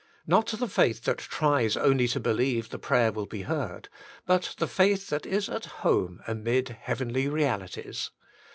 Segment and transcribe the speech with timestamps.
[0.27, 3.87] JSTot the faith that tries only to believe the prayer will be heard,
[4.25, 8.09] but the faith that is at home amid heavenly realities.